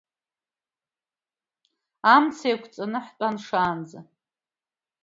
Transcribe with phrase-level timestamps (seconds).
[2.15, 3.99] Амца еиқәҵаны ҳтәан шаанӡа.